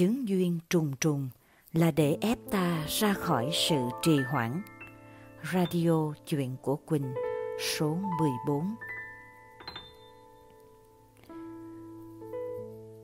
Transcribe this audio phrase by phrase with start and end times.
[0.00, 1.28] chướng duyên trùng trùng
[1.72, 4.62] là để ép ta ra khỏi sự trì hoãn.
[5.52, 7.14] Radio Chuyện của Quỳnh
[7.58, 8.74] số 14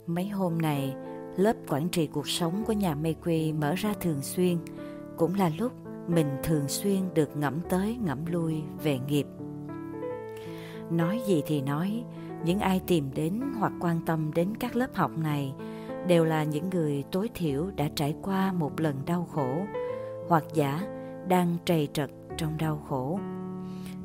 [0.06, 0.95] Mấy hôm này,
[1.37, 4.59] lớp quản trị cuộc sống của nhà mê quy mở ra thường xuyên,
[5.17, 5.73] cũng là lúc
[6.09, 9.27] mình thường xuyên được ngẫm tới ngẫm lui về nghiệp.
[10.91, 12.05] Nói gì thì nói,
[12.45, 15.55] những ai tìm đến hoặc quan tâm đến các lớp học này
[16.07, 19.67] đều là những người tối thiểu đã trải qua một lần đau khổ
[20.29, 20.82] hoặc giả
[21.29, 23.21] đang trầy trật trong đau khổ.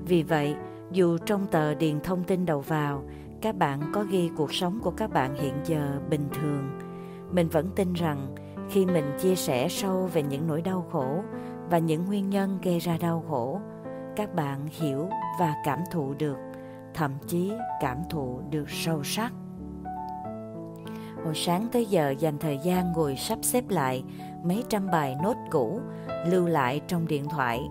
[0.05, 0.55] Vì vậy,
[0.91, 3.03] dù trong tờ điền thông tin đầu vào,
[3.41, 6.79] các bạn có ghi cuộc sống của các bạn hiện giờ bình thường,
[7.31, 8.35] mình vẫn tin rằng
[8.70, 11.23] khi mình chia sẻ sâu về những nỗi đau khổ
[11.70, 13.59] và những nguyên nhân gây ra đau khổ,
[14.15, 15.09] các bạn hiểu
[15.40, 16.38] và cảm thụ được,
[16.93, 19.34] thậm chí cảm thụ được sâu sắc.
[21.25, 24.03] Hồi sáng tới giờ dành thời gian ngồi sắp xếp lại
[24.43, 25.82] mấy trăm bài nốt cũ
[26.26, 27.62] lưu lại trong điện thoại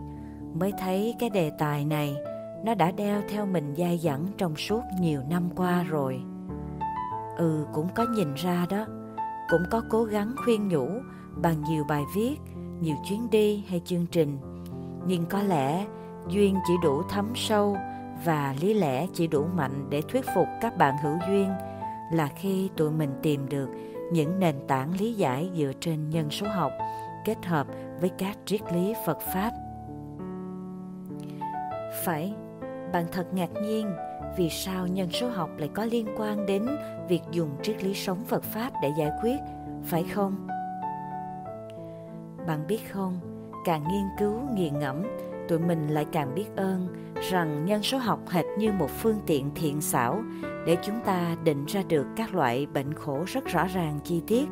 [0.55, 2.17] mới thấy cái đề tài này
[2.65, 6.21] nó đã đeo theo mình dai dẳng trong suốt nhiều năm qua rồi.
[7.37, 8.87] Ừ cũng có nhìn ra đó,
[9.51, 10.89] cũng có cố gắng khuyên nhủ
[11.37, 12.37] bằng nhiều bài viết,
[12.81, 14.39] nhiều chuyến đi hay chương trình.
[15.07, 15.87] Nhưng có lẽ
[16.29, 17.77] duyên chỉ đủ thấm sâu
[18.25, 21.51] và lý lẽ chỉ đủ mạnh để thuyết phục các bạn hữu duyên
[22.13, 23.69] là khi tụi mình tìm được
[24.13, 26.73] những nền tảng lý giải dựa trên nhân số học
[27.25, 27.67] kết hợp
[28.01, 29.51] với các triết lý Phật Pháp.
[32.05, 32.35] Phải,
[32.93, 33.93] bạn thật ngạc nhiên
[34.37, 36.67] vì sao nhân số học lại có liên quan đến
[37.09, 39.39] việc dùng triết lý sống Phật Pháp để giải quyết,
[39.85, 40.47] phải không?
[42.47, 43.21] Bạn biết không,
[43.65, 45.03] càng nghiên cứu nghiền ngẫm,
[45.49, 46.89] tụi mình lại càng biết ơn
[47.31, 50.23] rằng nhân số học hệt như một phương tiện thiện xảo
[50.67, 54.49] để chúng ta định ra được các loại bệnh khổ rất rõ ràng chi tiết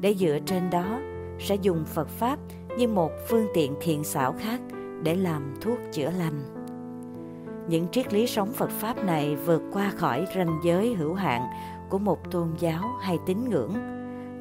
[0.00, 0.98] để dựa trên đó
[1.38, 2.38] sẽ dùng Phật Pháp
[2.78, 4.60] như một phương tiện thiện xảo khác
[5.02, 6.42] để làm thuốc chữa lành.
[7.68, 11.42] Những triết lý sống Phật Pháp này vượt qua khỏi ranh giới hữu hạn
[11.90, 13.72] của một tôn giáo hay tín ngưỡng.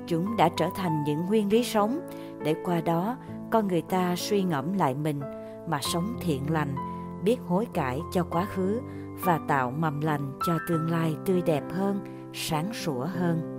[0.08, 2.00] Chúng đã trở thành những nguyên lý sống
[2.44, 3.18] để qua đó
[3.52, 5.20] con người ta suy ngẫm lại mình
[5.68, 6.76] mà sống thiện lành,
[7.24, 8.80] biết hối cải cho quá khứ
[9.26, 12.00] và tạo mầm lành cho tương lai tươi đẹp hơn,
[12.34, 13.58] sáng sủa hơn.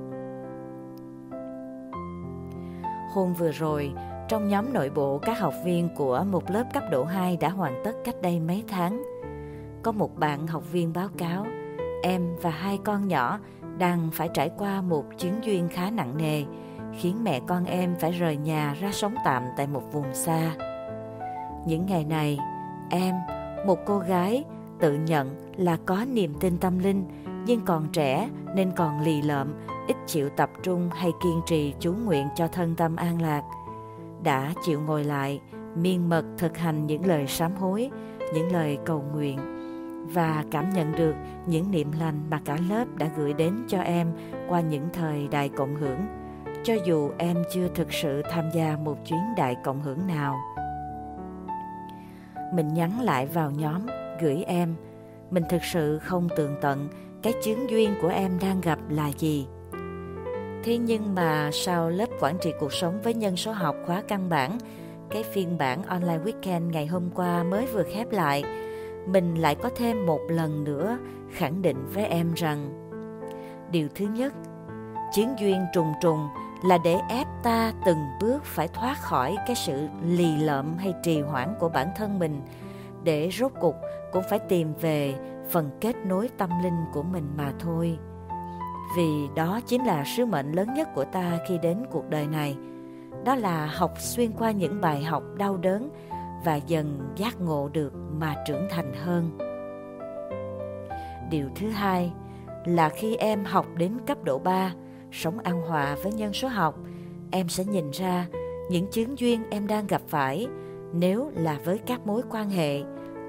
[3.15, 3.93] Hôm vừa rồi,
[4.29, 7.83] trong nhóm nội bộ các học viên của một lớp cấp độ 2 đã hoàn
[7.85, 9.03] tất cách đây mấy tháng.
[9.83, 11.47] Có một bạn học viên báo cáo,
[12.03, 13.39] em và hai con nhỏ
[13.79, 16.45] đang phải trải qua một chuyến duyên khá nặng nề,
[16.99, 20.53] khiến mẹ con em phải rời nhà ra sống tạm tại một vùng xa.
[21.67, 22.39] Những ngày này,
[22.91, 23.15] em,
[23.67, 24.45] một cô gái
[24.83, 27.05] tự nhận là có niềm tin tâm linh
[27.47, 29.55] nhưng còn trẻ nên còn lì lợm,
[29.89, 33.43] ít chịu tập trung hay kiên trì chú nguyện cho thân tâm an lạc.
[34.23, 35.41] Đã chịu ngồi lại,
[35.75, 37.91] miên mật thực hành những lời sám hối,
[38.35, 39.39] những lời cầu nguyện
[40.15, 41.15] và cảm nhận được
[41.47, 44.13] những niệm lành mà cả lớp đã gửi đến cho em
[44.49, 46.01] qua những thời đại cộng hưởng,
[46.65, 50.39] cho dù em chưa thực sự tham gia một chuyến đại cộng hưởng nào.
[52.55, 53.87] Mình nhắn lại vào nhóm
[54.23, 54.75] gửi em.
[55.31, 56.89] Mình thực sự không tường tận
[57.23, 59.47] cái chứng duyên của em đang gặp là gì.
[60.65, 64.29] Thế nhưng mà sau lớp quản trị cuộc sống với nhân số học khóa căn
[64.29, 64.59] bản,
[65.11, 68.45] cái phiên bản online weekend ngày hôm qua mới vừa khép lại,
[69.07, 70.99] mình lại có thêm một lần nữa
[71.31, 72.89] khẳng định với em rằng
[73.71, 74.33] điều thứ nhất,
[75.13, 76.29] chiến duyên trùng trùng
[76.65, 81.21] là để ép ta từng bước phải thoát khỏi cái sự lì lợm hay trì
[81.21, 82.41] hoãn của bản thân mình
[83.05, 83.77] để rốt cục
[84.13, 85.15] cũng phải tìm về
[85.51, 87.99] phần kết nối tâm linh của mình mà thôi.
[88.97, 92.57] Vì đó chính là sứ mệnh lớn nhất của ta khi đến cuộc đời này.
[93.25, 95.91] Đó là học xuyên qua những bài học đau đớn
[96.45, 99.39] và dần giác ngộ được mà trưởng thành hơn.
[101.31, 102.13] Điều thứ hai
[102.65, 104.73] là khi em học đến cấp độ 3,
[105.13, 106.79] sống an hòa với nhân số học,
[107.31, 108.27] em sẽ nhìn ra
[108.71, 110.47] những chứng duyên em đang gặp phải
[110.93, 112.83] nếu là với các mối quan hệ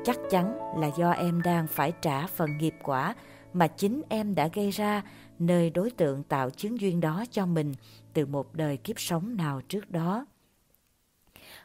[0.03, 3.15] chắc chắn là do em đang phải trả phần nghiệp quả
[3.53, 5.01] mà chính em đã gây ra
[5.39, 7.73] nơi đối tượng tạo chứng duyên đó cho mình
[8.13, 10.25] từ một đời kiếp sống nào trước đó.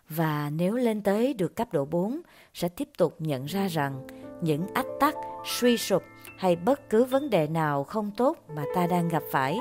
[0.09, 2.21] Và nếu lên tới được cấp độ 4,
[2.55, 4.07] sẽ tiếp tục nhận ra rằng
[4.43, 5.15] những ách tắc,
[5.47, 6.03] suy sụp
[6.39, 9.57] hay bất cứ vấn đề nào không tốt mà ta đang gặp phải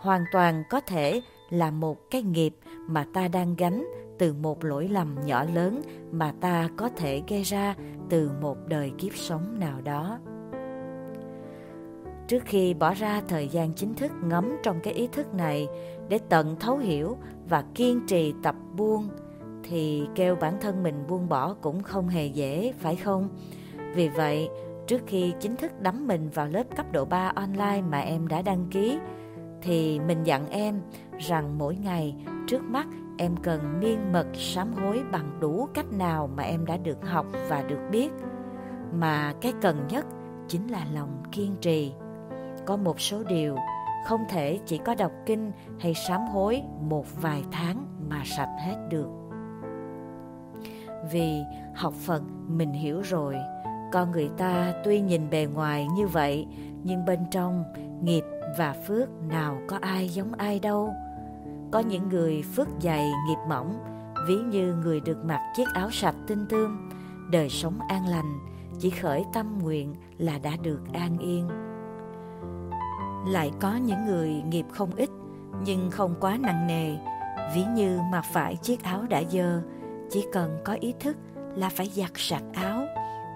[0.00, 1.20] hoàn toàn có thể
[1.50, 2.54] là một cái nghiệp
[2.88, 3.84] mà ta đang gánh
[4.18, 5.82] từ một lỗi lầm nhỏ lớn
[6.12, 7.74] mà ta có thể gây ra
[8.10, 10.18] từ một đời kiếp sống nào đó.
[12.28, 15.68] Trước khi bỏ ra thời gian chính thức ngấm trong cái ý thức này
[16.08, 17.16] để tận thấu hiểu
[17.48, 19.08] và kiên trì tập buông,
[19.62, 23.28] thì kêu bản thân mình buông bỏ cũng không hề dễ, phải không?
[23.94, 24.48] Vì vậy,
[24.86, 28.42] trước khi chính thức đắm mình vào lớp cấp độ 3 online mà em đã
[28.42, 28.98] đăng ký,
[29.62, 30.80] thì mình dặn em
[31.18, 32.14] rằng mỗi ngày
[32.46, 32.86] trước mắt
[33.18, 37.26] em cần miên mật sám hối bằng đủ cách nào mà em đã được học
[37.48, 38.10] và được biết.
[38.92, 40.06] Mà cái cần nhất
[40.48, 41.92] chính là lòng kiên trì.
[42.66, 43.56] Có một số điều
[44.06, 48.76] không thể chỉ có đọc kinh hay sám hối một vài tháng mà sạch hết
[48.90, 49.08] được.
[51.12, 51.42] Vì
[51.74, 53.36] học phật mình hiểu rồi,
[53.92, 56.46] con người ta tuy nhìn bề ngoài như vậy,
[56.82, 57.64] nhưng bên trong
[58.02, 58.24] nghiệp
[58.58, 60.94] và phước nào có ai giống ai đâu
[61.70, 63.78] có những người phước dày nghiệp mỏng,
[64.28, 66.90] ví như người được mặc chiếc áo sạch tinh tươm,
[67.30, 68.38] đời sống an lành,
[68.78, 71.48] chỉ khởi tâm nguyện là đã được an yên.
[73.32, 75.10] Lại có những người nghiệp không ít,
[75.64, 76.96] nhưng không quá nặng nề,
[77.54, 79.62] ví như mặc phải chiếc áo đã dơ,
[80.10, 81.16] chỉ cần có ý thức
[81.54, 82.86] là phải giặt sạch áo,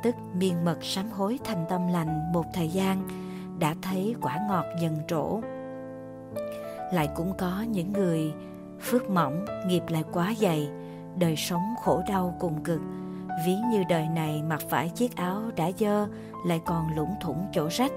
[0.03, 3.09] tức miên mật sám hối thành tâm lành một thời gian,
[3.59, 5.41] đã thấy quả ngọt dần trổ
[6.93, 8.33] lại cũng có những người
[8.81, 10.69] phước mỏng, nghiệp lại quá dày,
[11.19, 12.81] đời sống khổ đau cùng cực.
[13.47, 16.07] Ví như đời này mặc phải chiếc áo đã dơ,
[16.47, 17.93] lại còn lủng thủng chỗ rách.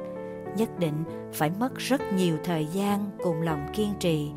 [0.57, 1.03] Nhất định
[1.33, 4.31] phải mất rất nhiều thời gian cùng lòng kiên trì,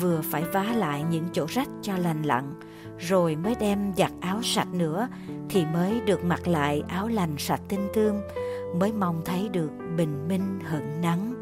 [0.00, 2.54] vừa phải vá lại những chỗ rách cho lành lặn,
[2.98, 5.08] rồi mới đem giặt áo sạch nữa
[5.48, 8.14] thì mới được mặc lại áo lành sạch tinh tươm,
[8.78, 11.39] mới mong thấy được bình minh hận nắng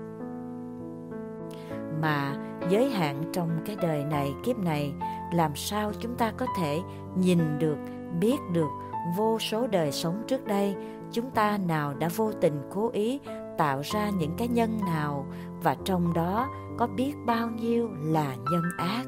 [2.00, 2.36] mà
[2.70, 4.92] giới hạn trong cái đời này, kiếp này,
[5.32, 6.80] làm sao chúng ta có thể
[7.16, 7.78] nhìn được,
[8.20, 8.68] biết được
[9.16, 10.76] vô số đời sống trước đây?
[11.12, 13.20] Chúng ta nào đã vô tình cố ý
[13.58, 15.26] tạo ra những cái nhân nào
[15.62, 16.48] và trong đó
[16.78, 19.04] có biết bao nhiêu là nhân ác?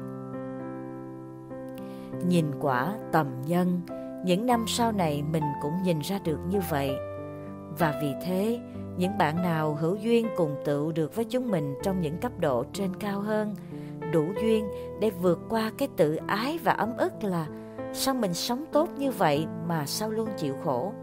[2.27, 3.81] Nhìn quả tầm nhân,
[4.25, 6.91] những năm sau này mình cũng nhìn ra được như vậy.
[7.79, 8.59] Và vì thế
[8.97, 12.65] những bạn nào hữu duyên cùng tựu được với chúng mình trong những cấp độ
[12.73, 13.55] trên cao hơn
[14.13, 14.67] đủ duyên
[14.99, 17.47] để vượt qua cái tự ái và ấm ức là
[17.93, 20.93] sao mình sống tốt như vậy mà sao luôn chịu khổ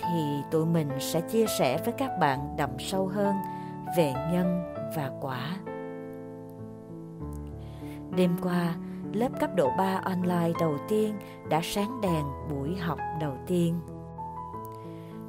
[0.00, 3.34] thì tụi mình sẽ chia sẻ với các bạn đậm sâu hơn
[3.96, 5.56] về nhân và quả.
[8.16, 8.74] Đêm qua,
[9.12, 11.14] lớp cấp độ 3 online đầu tiên
[11.48, 13.80] đã sáng đèn buổi học đầu tiên.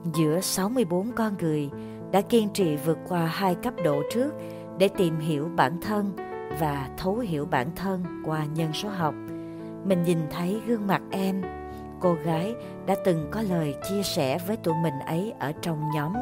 [0.06, 1.70] Giữa 64 con người
[2.12, 4.32] đã kiên trì vượt qua hai cấp độ trước
[4.78, 6.12] để tìm hiểu bản thân
[6.60, 9.16] và thấu hiểu bản thân qua nhân số học.
[9.86, 11.42] Mình nhìn thấy gương mặt em
[12.02, 12.56] cô gái
[12.86, 16.14] đã từng có lời chia sẻ với tụi mình ấy ở trong nhóm.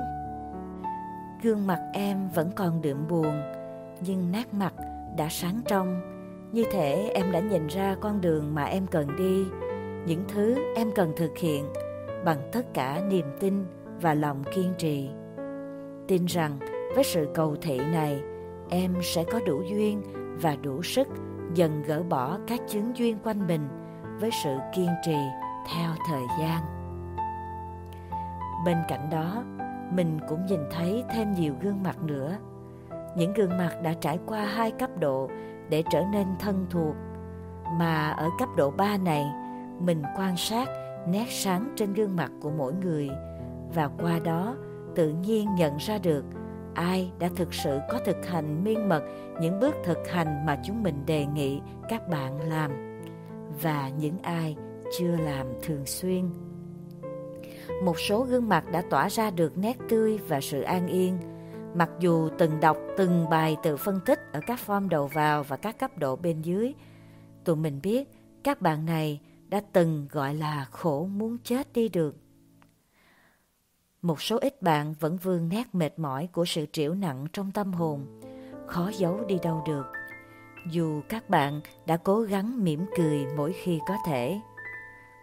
[1.44, 3.42] Gương mặt em vẫn còn đượm buồn,
[4.02, 4.74] nhưng nét mặt
[5.18, 6.02] đã sáng trong.
[6.52, 9.46] Như thể em đã nhìn ra con đường mà em cần đi,
[10.06, 11.66] những thứ em cần thực hiện
[12.26, 13.66] bằng tất cả niềm tin
[14.02, 15.10] và lòng kiên trì.
[16.08, 16.60] Tin rằng
[16.96, 18.22] với sự cầu thị này,
[18.70, 20.02] em sẽ có đủ duyên
[20.42, 21.08] và đủ sức
[21.54, 23.68] dần gỡ bỏ các chứng duyên quanh mình
[24.20, 25.18] với sự kiên trì
[25.74, 26.62] theo thời gian.
[28.66, 29.44] Bên cạnh đó
[29.94, 32.38] mình cũng nhìn thấy thêm nhiều gương mặt nữa.
[33.16, 35.30] Những gương mặt đã trải qua hai cấp độ
[35.70, 36.96] để trở nên thân thuộc.
[37.80, 39.26] Mà ở cấp độ 3 này
[39.80, 40.70] mình quan sát
[41.08, 43.10] nét sáng trên gương mặt của mỗi người
[43.74, 44.56] và qua đó
[44.96, 46.26] tự nhiên nhận ra được
[46.74, 49.04] ai đã thực sự có thực hành miên mật
[49.42, 52.72] những bước thực hành mà chúng mình đề nghị các bạn làm
[53.62, 54.56] và những ai
[54.98, 56.30] chưa làm thường xuyên.
[57.84, 61.18] Một số gương mặt đã tỏa ra được nét tươi và sự an yên,
[61.76, 65.58] mặc dù từng đọc từng bài tự phân tích ở các form đầu vào và
[65.58, 66.74] các cấp độ bên dưới.
[67.44, 68.10] Tụi mình biết
[68.44, 72.16] các bạn này đã từng gọi là khổ muốn chết đi được.
[74.02, 77.74] Một số ít bạn vẫn vương nét mệt mỏi của sự triểu nặng trong tâm
[77.74, 78.22] hồn,
[78.68, 79.86] khó giấu đi đâu được.
[80.72, 84.40] Dù các bạn đã cố gắng mỉm cười mỗi khi có thể.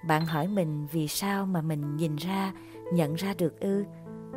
[0.08, 2.52] Bạn hỏi mình vì sao mà mình nhìn ra,
[2.92, 3.84] nhận ra được ư?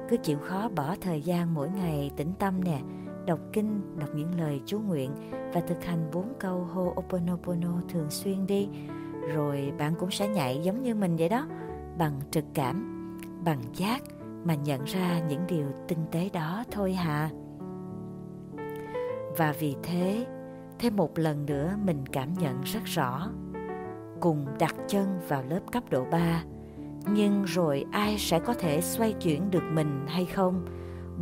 [0.09, 2.81] Cứ chịu khó bỏ thời gian mỗi ngày tĩnh tâm nè,
[3.25, 5.11] đọc kinh, đọc những lời chú nguyện
[5.53, 8.69] và thực hành bốn câu Ho'oponopono thường xuyên đi.
[9.27, 11.47] Rồi bạn cũng sẽ nhảy giống như mình vậy đó,
[11.97, 13.05] bằng trực cảm,
[13.45, 14.01] bằng giác
[14.43, 17.29] mà nhận ra những điều tinh tế đó thôi hà
[19.37, 20.25] Và vì thế,
[20.79, 23.29] thêm một lần nữa mình cảm nhận rất rõ
[24.19, 26.43] cùng đặt chân vào lớp cấp độ 3.
[27.13, 30.65] Nhưng rồi ai sẽ có thể xoay chuyển được mình hay không?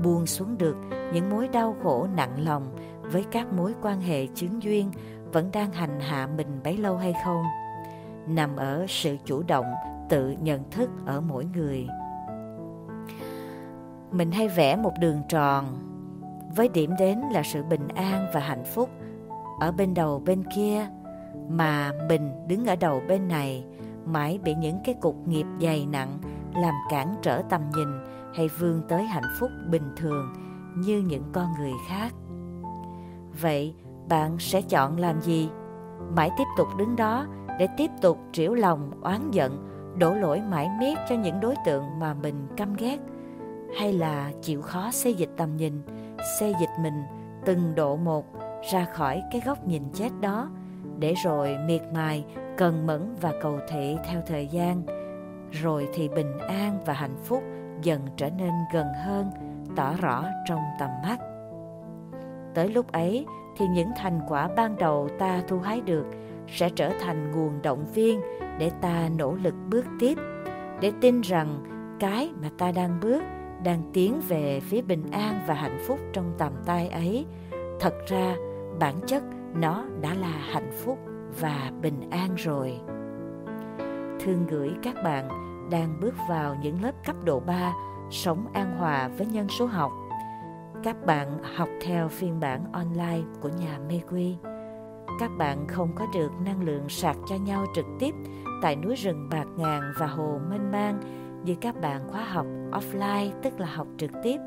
[0.04, 0.78] buông xuống được
[1.14, 2.76] những mối đau khổ nặng lòng
[3.12, 4.92] với các mối quan hệ chứng duyên
[5.34, 7.44] vẫn đang hành hạ mình bấy lâu hay không
[8.28, 9.66] nằm ở sự chủ động,
[10.10, 11.88] tự nhận thức ở mỗi người.
[14.12, 15.66] Mình hay vẽ một đường tròn,
[16.56, 18.90] với điểm đến là sự bình an và hạnh phúc
[19.60, 20.88] ở bên đầu bên kia,
[21.50, 23.66] mà mình đứng ở đầu bên này,
[24.06, 26.20] mãi bị những cái cục nghiệp dày nặng
[26.56, 27.88] làm cản trở tầm nhìn
[28.36, 30.34] hay vươn tới hạnh phúc bình thường
[30.78, 32.14] như những con người khác.
[33.42, 33.76] Vậy
[34.10, 35.50] bạn sẽ chọn làm gì?
[36.16, 37.26] Mãi tiếp tục đứng đó
[37.60, 39.68] để tiếp tục triểu lòng, oán giận,
[40.00, 42.98] đổ lỗi mãi miết cho những đối tượng mà mình căm ghét.
[43.80, 45.82] Hay là chịu khó xây dịch tầm nhìn
[46.40, 47.04] xây dịch mình
[47.46, 48.26] từng độ một
[48.72, 50.50] ra khỏi cái góc nhìn chết đó,
[51.00, 52.26] để rồi miệt mài,
[52.58, 54.82] cần mẫn và cầu thị theo thời gian.
[55.52, 57.44] Rồi thì bình an và hạnh phúc
[57.82, 59.32] dần trở nên gần hơn,
[59.76, 61.18] tỏ rõ trong tầm mắt.
[62.54, 63.26] Tới lúc ấy
[63.58, 66.06] thì những thành quả ban đầu ta thu hái được
[66.48, 68.22] sẽ trở thành nguồn động viên
[68.60, 70.18] để ta nỗ lực bước tiếp,
[70.82, 71.64] để tin rằng
[72.00, 73.24] cái mà ta đang bước,
[73.64, 77.26] đang tiến về phía bình an và hạnh phúc trong tầm tay ấy,
[77.80, 78.36] thật ra
[78.80, 79.24] bản chất
[79.54, 80.98] nó đã là hạnh phúc
[81.40, 82.80] và bình an rồi.
[84.20, 85.30] Thương gửi các bạn
[85.72, 87.74] đang bước vào những lớp cấp độ 3
[88.12, 89.92] sống an hòa với nhân số học.
[90.84, 94.36] Các bạn học theo phiên bản online của nhà mê quy
[95.20, 98.16] các bạn không có được năng lượng sạc cho nhau trực tiếp
[98.62, 101.00] tại núi rừng bạc ngàn và hồ mênh mang
[101.44, 104.38] như các bạn khóa học offline tức là học trực tiếp.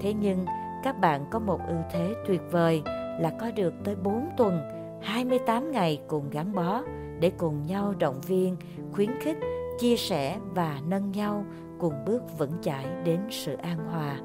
[0.00, 0.46] Thế nhưng
[0.84, 2.82] các bạn có một ưu thế tuyệt vời
[3.20, 4.60] là có được tới 4 tuần,
[5.02, 6.82] 28 ngày cùng gắn bó
[7.20, 8.56] để cùng nhau động viên,
[8.92, 9.36] khuyến khích,
[9.78, 11.44] chia sẻ và nâng nhau
[11.78, 14.20] cùng bước vững chãi đến sự an hòa.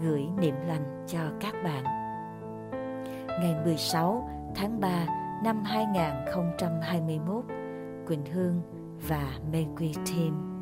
[0.00, 1.84] Gửi niệm lành cho các bạn.
[3.26, 5.06] Ngày 16 tháng 3
[5.44, 7.44] năm 2021,
[8.06, 8.60] Quỳnh Hương
[9.08, 10.53] và Mê Quy Team